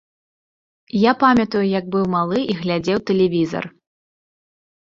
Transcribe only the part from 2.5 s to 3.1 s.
і глядзеў